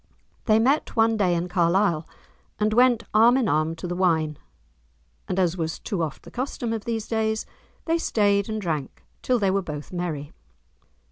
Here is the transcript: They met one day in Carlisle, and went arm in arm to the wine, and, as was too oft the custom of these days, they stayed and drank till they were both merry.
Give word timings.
They 0.45 0.57
met 0.57 0.95
one 0.95 1.15
day 1.15 1.35
in 1.35 1.47
Carlisle, 1.47 2.07
and 2.59 2.73
went 2.73 3.03
arm 3.13 3.37
in 3.37 3.47
arm 3.47 3.75
to 3.75 3.87
the 3.87 3.95
wine, 3.95 4.39
and, 5.27 5.37
as 5.37 5.57
was 5.57 5.77
too 5.77 6.01
oft 6.01 6.23
the 6.23 6.31
custom 6.31 6.73
of 6.73 6.85
these 6.85 7.07
days, 7.07 7.45
they 7.85 7.99
stayed 7.99 8.49
and 8.49 8.59
drank 8.59 9.03
till 9.21 9.37
they 9.37 9.51
were 9.51 9.61
both 9.61 9.93
merry. 9.93 10.33